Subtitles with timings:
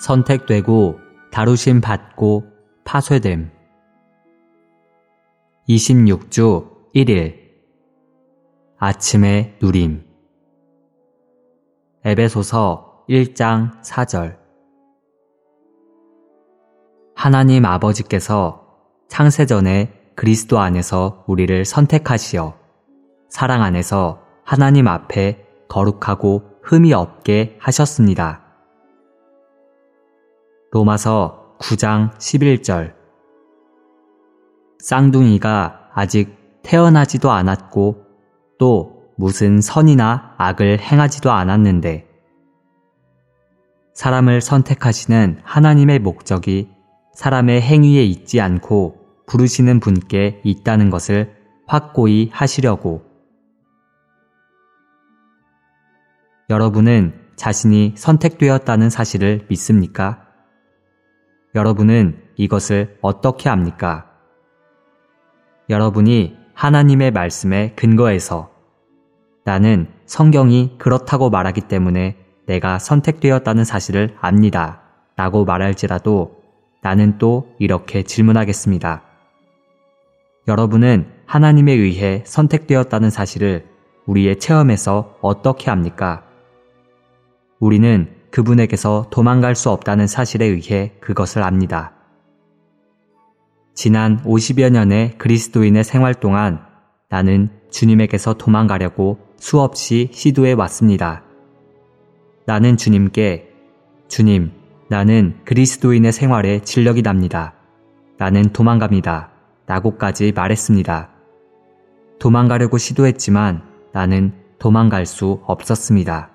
[0.00, 0.98] 선택되고
[1.30, 2.44] 다루심 받고
[2.84, 3.50] 파쇄됨.
[5.68, 7.38] 26주 1일
[8.78, 10.04] 아침의 누림
[12.04, 14.38] 에베소서 1장 4절
[17.14, 18.66] 하나님 아버지께서
[19.08, 22.58] 창세전에 그리스도 안에서 우리를 선택하시어
[23.28, 28.49] 사랑 안에서 하나님 앞에 거룩하고 흠이 없게 하셨습니다.
[30.72, 32.94] 로마서 9장 11절
[34.78, 38.04] 쌍둥이가 아직 태어나지도 않았고
[38.58, 42.06] 또 무슨 선이나 악을 행하지도 않았는데
[43.94, 46.70] 사람을 선택하시는 하나님의 목적이
[47.14, 51.34] 사람의 행위에 있지 않고 부르시는 분께 있다는 것을
[51.66, 53.04] 확고히 하시려고
[56.48, 60.29] 여러분은 자신이 선택되었다는 사실을 믿습니까?
[61.54, 64.06] 여러분은 이것을 어떻게 합니까?
[65.68, 68.50] 여러분이 하나님의 말씀에 근거해서
[69.44, 74.82] 나는 성경이 그렇다고 말하기 때문에 내가 선택되었다는 사실을 압니다.
[75.16, 76.40] 라고 말할지라도
[76.82, 79.02] 나는 또 이렇게 질문하겠습니다.
[80.48, 83.66] 여러분은 하나님에 의해 선택되었다는 사실을
[84.06, 86.24] 우리의 체험에서 어떻게 합니까?
[87.58, 91.92] 우리는 그분에게서 도망갈 수 없다는 사실에 의해 그것을 압니다.
[93.74, 96.60] 지난 50여 년의 그리스도인의 생활 동안
[97.08, 101.22] 나는 주님에게서 도망가려고 수없이 시도해 왔습니다.
[102.46, 103.48] 나는 주님께
[104.08, 104.52] 주님,
[104.88, 107.54] 나는 그리스도인의 생활에 진력이 납니다.
[108.18, 109.30] 나는 도망갑니다.
[109.66, 111.10] 라고까지 말했습니다.
[112.18, 116.29] 도망가려고 시도했지만 나는 도망갈 수 없었습니다.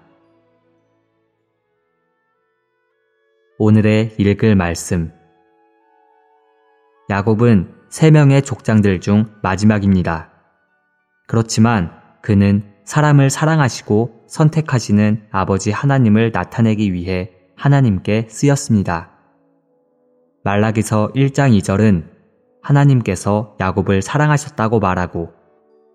[3.58, 5.14] 오늘의 읽을 말씀.
[7.10, 10.30] 야곱은 세 명의 족장들 중 마지막입니다.
[11.26, 19.12] 그렇지만 그는 사람을 사랑하시고 선택하시는 아버지 하나님을 나타내기 위해 하나님께 쓰였습니다.
[20.44, 22.10] 말라기서 1장 2절은
[22.62, 25.32] 하나님께서 야곱을 사랑하셨다고 말하고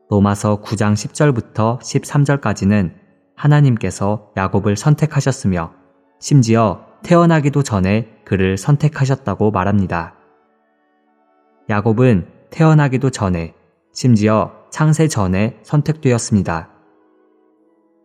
[0.09, 2.95] 로마서 9장 10절부터 13절까지는
[3.37, 5.75] 하나님께서 야곱을 선택하셨으며
[6.21, 10.15] 심지어 태어나기도 전에 그를 선택하셨다고 말합니다.
[11.69, 13.55] 야곱은 태어나기도 전에
[13.93, 16.71] 심지어 창세 전에 선택되었습니다.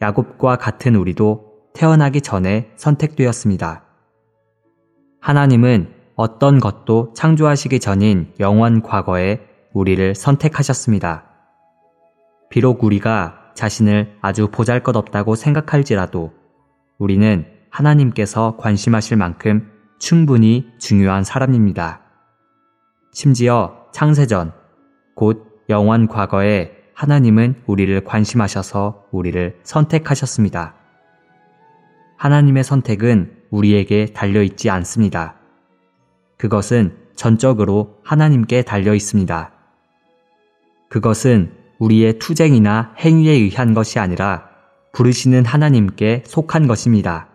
[0.02, 3.84] 야곱과 같은 우리도 태어나기 전에 선택되었습니다.
[5.20, 9.42] 하나님은 어떤 것도 창조하시기 전인 영원 과거에
[9.74, 11.26] 우리를 선택하셨습니다.
[12.50, 16.32] 비록 우리가 자신을 아주 보잘 것 없다고 생각할지라도
[16.98, 19.70] 우리는 하나님께서 관심하실 만큼
[20.00, 22.02] 충분히 중요한 사람입니다.
[23.12, 24.54] 심지어 창세전,
[25.14, 30.76] 곧 영원 과거에 하나님은 우리를 관심하셔서 우리를 선택하셨습니다.
[32.18, 35.36] 하나님의 선택은 우리에게 달려 있지 않습니다.
[36.38, 39.52] 그것은 전적으로 하나님께 달려 있습니다.
[40.90, 44.48] 그것은 우리의 투쟁이나 행위에 의한 것이 아니라
[44.94, 47.35] 부르시는 하나님께 속한 것입니다.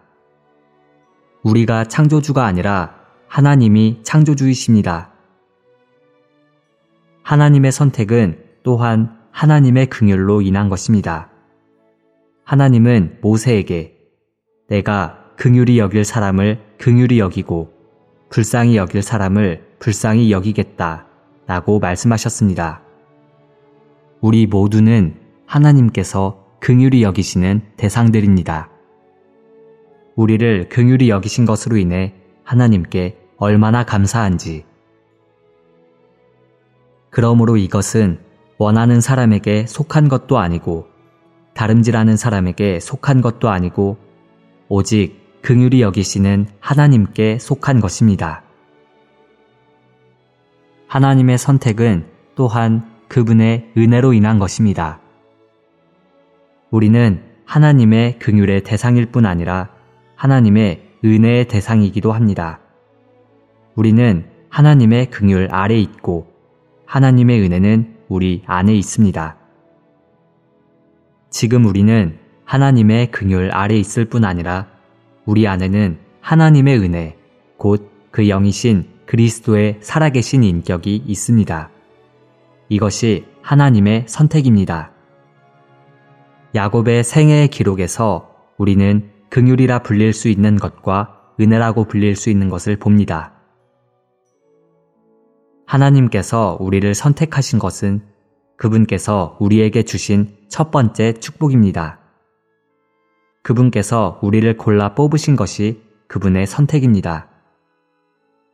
[1.42, 2.94] 우리가 창조주가 아니라
[3.28, 5.10] 하나님이 창조주이십니다.
[7.22, 11.30] 하나님의 선택은 또한 하나님의 긍휼로 인한 것입니다.
[12.44, 13.96] 하나님은 모세에게
[14.68, 17.72] 내가 긍휼히 여길 사람을 긍휼히 여기고
[18.30, 21.06] 불쌍히 여길 사람을 불쌍히 여기겠다
[21.46, 22.82] 라고 말씀하셨습니다.
[24.20, 28.69] 우리 모두는 하나님께서 긍휼히 여기시는 대상들입니다.
[30.20, 32.12] 우리를 긍휼히 여기신 것으로 인해
[32.44, 34.66] 하나님께 얼마나 감사한지.
[37.08, 38.18] 그러므로 이것은
[38.58, 40.88] 원하는 사람에게 속한 것도 아니고
[41.54, 43.96] 다름질하는 사람에게 속한 것도 아니고
[44.68, 48.42] 오직 긍휼히 여기시는 하나님께 속한 것입니다.
[50.86, 52.04] 하나님의 선택은
[52.34, 55.00] 또한 그분의 은혜로 인한 것입니다.
[56.70, 59.79] 우리는 하나님의 긍휼의 대상일 뿐 아니라
[60.20, 62.60] 하나님의 은혜의 대상이기도 합니다.
[63.74, 66.30] 우리는 하나님의 긍휼 아래 있고
[66.84, 69.36] 하나님의 은혜는 우리 안에 있습니다.
[71.30, 74.66] 지금 우리는 하나님의 긍휼 아래 있을 뿐 아니라
[75.24, 77.16] 우리 안에는 하나님의 은혜,
[77.56, 81.70] 곧 그 영이신 그리스도의 살아계신 인격이 있습니다.
[82.68, 84.92] 이것이 하나님의 선택입니다.
[86.54, 93.32] 야곱의 생애의 기록에서 우리는 긍휼이라 불릴 수 있는 것과 은혜라고 불릴 수 있는 것을 봅니다.
[95.66, 98.02] 하나님께서 우리를 선택하신 것은
[98.56, 102.00] 그분께서 우리에게 주신 첫 번째 축복입니다.
[103.42, 107.28] 그분께서 우리를 골라 뽑으신 것이 그분의 선택입니다.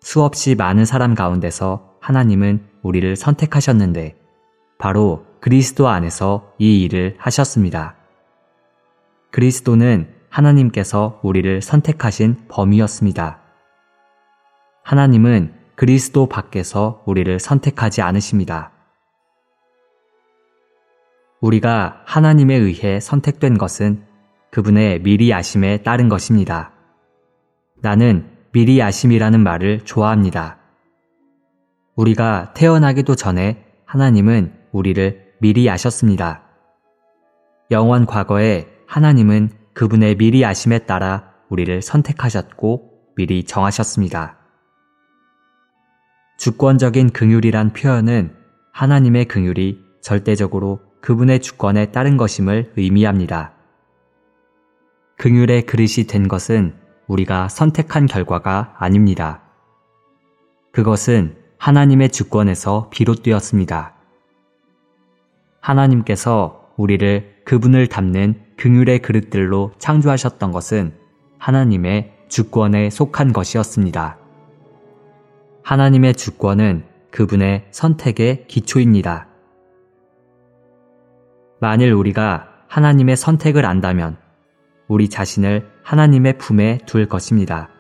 [0.01, 4.17] 수없이 많은 사람 가운데서 하나님은 우리를 선택하셨는데
[4.79, 7.97] 바로 그리스도 안에서 이 일을 하셨습니다.
[9.33, 13.41] 그리스도는 하나님께서 우리를 선택하신 범위였습니다.
[14.85, 18.71] 하나님은 그리스도 밖에서 우리를 선택하지 않으십니다.
[21.41, 24.05] 우리가 하나님에 의해 선택된 것은
[24.51, 26.73] 그분의 미리 아심에 따른 것입니다.
[27.81, 30.59] 나는 미리 아심이라는 말을 좋아합니다.
[31.95, 36.43] 우리가 태어나기도 전에 하나님은 우리를 미리 아셨습니다.
[37.71, 44.39] 영원 과거에 하나님은 그분의 미리 아심에 따라 우리를 선택하셨고 미리 정하셨습니다.
[46.39, 48.35] 주권적인 긍휼이란 표현은
[48.73, 53.53] 하나님의 긍휼이 절대적으로 그분의 주권에 따른 것임을 의미합니다.
[55.19, 56.75] 긍휼의 그릇이 된 것은
[57.07, 59.43] 우리가 선택한 결과가 아닙니다.
[60.73, 63.95] 그것은 하나님의 주권에서 비롯되었습니다.
[65.61, 70.93] 하나님께서 우리를 그분을 담는 긍휼의 그릇들로 창조하셨던 것은
[71.39, 74.19] 하나님의 주권에 속한 것이었습니다.
[75.63, 79.29] 하나님의 주권은 그분의 선택의 기초입니다.
[81.61, 84.17] 만일 우리가 하나님의 선택을 안다면
[84.89, 87.71] 우리 자신을 하나님의 품에 둘 것입니다.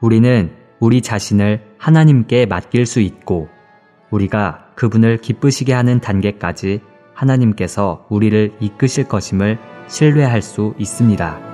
[0.00, 3.48] 우리는 우리 자신을 하나님께 맡길 수 있고
[4.10, 6.80] 우리가 그분을 기쁘시게 하는 단계까지
[7.20, 9.58] 하나님께서 우리를 이끄실 것임을
[9.88, 11.49] 신뢰할 수 있습니다.